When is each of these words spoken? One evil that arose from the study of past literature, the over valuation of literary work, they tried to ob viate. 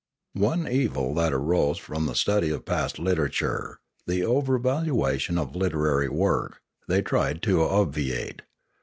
One 0.33 0.67
evil 0.67 1.13
that 1.13 1.31
arose 1.31 1.77
from 1.77 2.07
the 2.07 2.15
study 2.15 2.49
of 2.49 2.65
past 2.65 2.97
literature, 2.97 3.77
the 4.07 4.23
over 4.25 4.57
valuation 4.57 5.37
of 5.37 5.55
literary 5.55 6.09
work, 6.09 6.59
they 6.87 7.03
tried 7.03 7.43
to 7.43 7.61
ob 7.61 7.93
viate. 7.93 8.39